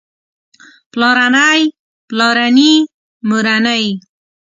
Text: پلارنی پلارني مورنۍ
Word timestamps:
پلارنی 0.91 1.61
پلارني 2.09 2.73
مورنۍ 3.27 3.85